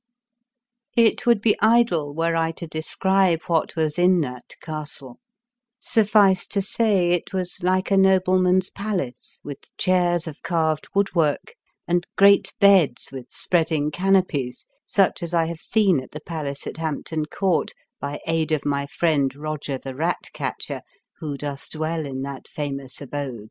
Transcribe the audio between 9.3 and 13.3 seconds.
with chairs of carved wood work and great beds with